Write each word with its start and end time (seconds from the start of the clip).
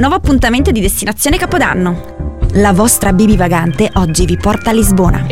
Nuovo 0.00 0.14
appuntamento 0.14 0.70
di 0.70 0.80
Destinazione 0.80 1.36
Capodanno. 1.36 2.38
La 2.52 2.72
vostra 2.72 3.12
Bibi 3.12 3.36
vagante 3.36 3.90
oggi 3.96 4.24
vi 4.24 4.38
porta 4.38 4.70
a 4.70 4.72
Lisbona. 4.72 5.26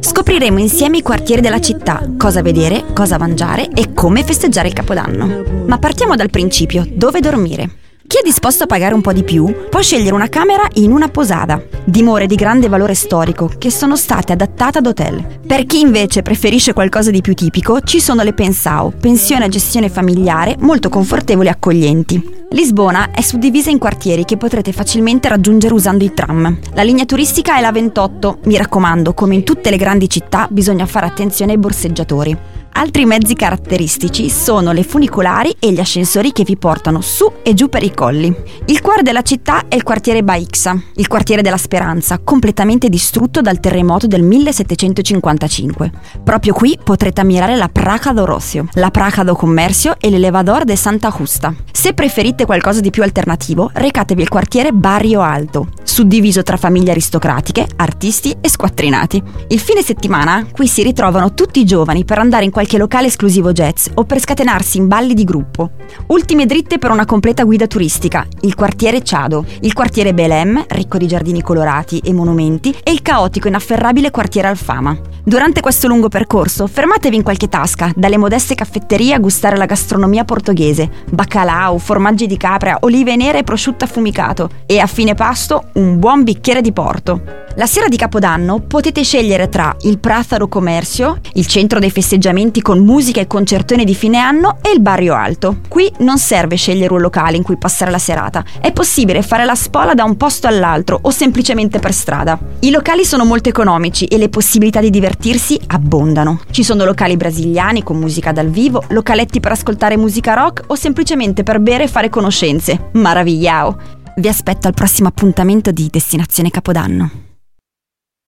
Scopriremo 0.00 0.58
insieme 0.58 0.96
i 0.96 1.02
quartieri 1.02 1.42
della 1.42 1.60
città, 1.60 2.02
cosa 2.16 2.40
vedere, 2.40 2.86
cosa 2.94 3.18
mangiare 3.18 3.68
e 3.68 3.92
come 3.92 4.24
festeggiare 4.24 4.68
il 4.68 4.72
Capodanno. 4.72 5.64
Ma 5.66 5.76
partiamo 5.76 6.16
dal 6.16 6.30
principio, 6.30 6.86
dove 6.90 7.20
dormire. 7.20 7.79
Chi 8.10 8.18
è 8.18 8.22
disposto 8.24 8.64
a 8.64 8.66
pagare 8.66 8.92
un 8.92 9.02
po' 9.02 9.12
di 9.12 9.22
più 9.22 9.68
può 9.70 9.80
scegliere 9.80 10.16
una 10.16 10.28
camera 10.28 10.66
in 10.74 10.90
una 10.90 11.06
posada, 11.06 11.62
dimore 11.84 12.26
di 12.26 12.34
grande 12.34 12.68
valore 12.68 12.94
storico 12.94 13.48
che 13.56 13.70
sono 13.70 13.94
state 13.94 14.32
adattate 14.32 14.78
ad 14.78 14.86
hotel. 14.86 15.38
Per 15.46 15.64
chi 15.64 15.78
invece 15.78 16.20
preferisce 16.22 16.72
qualcosa 16.72 17.12
di 17.12 17.20
più 17.20 17.34
tipico, 17.34 17.82
ci 17.82 18.00
sono 18.00 18.24
le 18.24 18.32
pensao, 18.32 18.92
pensioni 19.00 19.44
a 19.44 19.48
gestione 19.48 19.88
familiare 19.88 20.56
molto 20.58 20.88
confortevoli 20.88 21.46
e 21.46 21.50
accoglienti. 21.52 22.38
Lisbona 22.50 23.12
è 23.12 23.20
suddivisa 23.20 23.70
in 23.70 23.78
quartieri 23.78 24.24
che 24.24 24.36
potrete 24.36 24.72
facilmente 24.72 25.28
raggiungere 25.28 25.72
usando 25.72 26.02
il 26.02 26.12
tram. 26.12 26.58
La 26.72 26.82
linea 26.82 27.04
turistica 27.04 27.58
è 27.58 27.60
la 27.60 27.70
28, 27.70 28.38
mi 28.46 28.56
raccomando, 28.56 29.14
come 29.14 29.36
in 29.36 29.44
tutte 29.44 29.70
le 29.70 29.76
grandi 29.76 30.10
città 30.10 30.48
bisogna 30.50 30.84
fare 30.84 31.06
attenzione 31.06 31.52
ai 31.52 31.58
borseggiatori. 31.58 32.36
Altri 32.72 33.04
mezzi 33.04 33.34
caratteristici 33.34 34.30
sono 34.30 34.72
le 34.72 34.84
funicolari 34.84 35.54
e 35.58 35.72
gli 35.72 35.80
ascensori 35.80 36.32
che 36.32 36.44
vi 36.44 36.56
portano 36.56 37.00
su 37.00 37.30
e 37.42 37.52
giù 37.54 37.68
per 37.68 37.82
i 37.82 37.92
colli. 37.92 38.34
Il 38.66 38.80
cuore 38.80 39.02
della 39.02 39.22
città 39.22 39.64
è 39.68 39.74
il 39.74 39.82
quartiere 39.82 40.22
Baixa, 40.22 40.80
il 40.94 41.08
quartiere 41.08 41.42
della 41.42 41.56
Speranza, 41.56 42.18
completamente 42.18 42.88
distrutto 42.88 43.40
dal 43.40 43.60
terremoto 43.60 44.06
del 44.06 44.22
1755. 44.22 45.90
Proprio 46.24 46.54
qui 46.54 46.78
potrete 46.82 47.20
ammirare 47.20 47.56
la 47.56 47.68
Praca 47.68 48.12
do 48.12 48.24
Rossio, 48.24 48.68
la 48.74 48.90
Praca 48.90 49.24
do 49.24 49.34
Commercio 49.34 49.96
e 49.98 50.08
l'Elevador 50.08 50.64
de 50.64 50.76
Santa 50.76 51.14
Justa. 51.16 51.54
Se 51.72 51.92
preferite 51.92 52.46
qualcosa 52.46 52.80
di 52.80 52.90
più 52.90 53.02
alternativo, 53.02 53.70
recatevi 53.72 54.22
al 54.22 54.28
quartiere 54.28 54.72
Barrio 54.72 55.20
Alto, 55.20 55.68
suddiviso 56.00 56.42
tra 56.42 56.56
famiglie 56.56 56.92
aristocratiche, 56.92 57.66
artisti 57.76 58.34
e 58.40 58.48
squattrinati. 58.48 59.22
Il 59.48 59.60
fine 59.60 59.82
settimana 59.82 60.46
qui 60.50 60.66
si 60.66 60.82
ritrovano 60.82 61.34
tutti 61.34 61.60
i 61.60 61.66
giovani 61.66 62.06
per 62.06 62.18
andare 62.18 62.46
in 62.46 62.50
qualche 62.50 62.78
locale 62.78 63.08
esclusivo 63.08 63.52
jazz 63.52 63.86
o 63.92 64.04
per 64.04 64.18
scatenarsi 64.18 64.78
in 64.78 64.88
balli 64.88 65.12
di 65.12 65.24
gruppo. 65.24 65.72
Ultime 66.06 66.46
dritte 66.46 66.78
per 66.78 66.90
una 66.90 67.04
completa 67.04 67.44
guida 67.44 67.66
turistica, 67.66 68.26
il 68.40 68.54
quartiere 68.54 69.02
Ciado, 69.02 69.44
il 69.60 69.74
quartiere 69.74 70.14
Belem, 70.14 70.64
ricco 70.68 70.96
di 70.96 71.06
giardini 71.06 71.42
colorati 71.42 71.98
e 71.98 72.14
monumenti, 72.14 72.74
e 72.82 72.92
il 72.92 73.02
caotico 73.02 73.48
inafferrabile 73.48 74.10
quartiere 74.10 74.48
Alfama. 74.48 75.09
Durante 75.22 75.60
questo 75.60 75.86
lungo 75.86 76.08
percorso, 76.08 76.66
fermatevi 76.66 77.14
in 77.14 77.22
qualche 77.22 77.48
tasca, 77.48 77.92
dalle 77.94 78.16
modeste 78.16 78.54
caffetterie 78.54 79.12
a 79.12 79.18
gustare 79.18 79.56
la 79.56 79.66
gastronomia 79.66 80.24
portoghese, 80.24 80.90
baccalao, 81.10 81.76
formaggi 81.76 82.26
di 82.26 82.38
capra, 82.38 82.78
olive 82.80 83.16
nere 83.16 83.40
e 83.40 83.44
prosciutto 83.44 83.84
affumicato 83.84 84.48
e 84.64 84.78
a 84.78 84.86
fine 84.86 85.14
pasto 85.14 85.66
un 85.74 85.98
buon 85.98 86.24
bicchiere 86.24 86.62
di 86.62 86.72
porto. 86.72 87.20
La 87.56 87.66
sera 87.66 87.88
di 87.88 87.96
Capodanno 87.96 88.60
potete 88.60 89.02
scegliere 89.02 89.48
tra 89.48 89.74
il 89.80 89.98
Prazzaro 89.98 90.46
Commercio, 90.46 91.18
il 91.34 91.46
centro 91.46 91.80
dei 91.80 91.90
festeggiamenti 91.90 92.62
con 92.62 92.78
musica 92.78 93.20
e 93.20 93.26
concertone 93.26 93.84
di 93.84 93.94
fine 93.94 94.18
anno, 94.18 94.58
e 94.62 94.70
il 94.70 94.80
Barrio 94.80 95.14
Alto. 95.14 95.58
Qui 95.68 95.92
non 95.98 96.18
serve 96.18 96.54
scegliere 96.54 96.94
un 96.94 97.00
locale 97.00 97.36
in 97.36 97.42
cui 97.42 97.58
passare 97.58 97.90
la 97.90 97.98
serata, 97.98 98.44
è 98.60 98.72
possibile 98.72 99.22
fare 99.22 99.44
la 99.44 99.56
spola 99.56 99.94
da 99.94 100.04
un 100.04 100.16
posto 100.16 100.46
all'altro 100.46 101.00
o 101.02 101.10
semplicemente 101.10 101.80
per 101.80 101.92
strada. 101.92 102.38
I 102.60 102.70
locali 102.70 103.04
sono 103.04 103.24
molto 103.24 103.48
economici 103.48 104.04
e 104.06 104.16
le 104.16 104.28
possibilità 104.28 104.80
di 104.80 104.90
divertirsi 104.90 105.60
abbondano. 105.66 106.40
Ci 106.50 106.62
sono 106.62 106.84
locali 106.84 107.16
brasiliani 107.16 107.82
con 107.82 107.98
musica 107.98 108.30
dal 108.30 108.48
vivo, 108.48 108.84
localetti 108.90 109.40
per 109.40 109.52
ascoltare 109.52 109.96
musica 109.96 110.34
rock 110.34 110.62
o 110.68 110.76
semplicemente 110.76 111.42
per 111.42 111.58
bere 111.58 111.84
e 111.84 111.88
fare 111.88 112.08
conoscenze. 112.10 112.90
Maravigliao! 112.92 113.98
Vi 114.16 114.28
aspetto 114.28 114.68
al 114.68 114.74
prossimo 114.74 115.08
appuntamento 115.08 115.72
di 115.72 115.88
Destinazione 115.90 116.50
Capodanno. 116.50 117.28